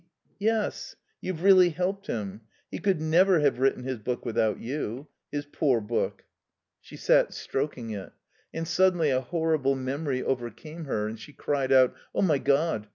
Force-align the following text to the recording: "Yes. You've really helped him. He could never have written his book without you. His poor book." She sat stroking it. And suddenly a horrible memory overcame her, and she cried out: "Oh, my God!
"Yes. 0.39 0.95
You've 1.21 1.43
really 1.43 1.69
helped 1.69 2.07
him. 2.07 2.41
He 2.71 2.79
could 2.79 2.99
never 2.99 3.39
have 3.41 3.59
written 3.59 3.83
his 3.83 3.99
book 3.99 4.25
without 4.25 4.57
you. 4.59 5.07
His 5.31 5.45
poor 5.45 5.79
book." 5.79 6.25
She 6.79 6.97
sat 6.97 7.35
stroking 7.35 7.91
it. 7.91 8.11
And 8.51 8.67
suddenly 8.67 9.11
a 9.11 9.21
horrible 9.21 9.75
memory 9.75 10.23
overcame 10.23 10.85
her, 10.85 11.07
and 11.07 11.19
she 11.19 11.33
cried 11.33 11.71
out: 11.71 11.93
"Oh, 12.15 12.23
my 12.23 12.39
God! 12.39 12.87